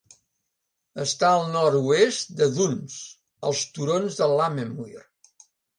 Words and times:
Està 1.03 1.29
al 1.33 1.45
nord-oest 1.57 2.33
de 2.41 2.49
Duns, 2.57 2.99
als 3.51 3.65
turons 3.79 4.21
de 4.23 4.35
Lammermuir. 4.37 5.09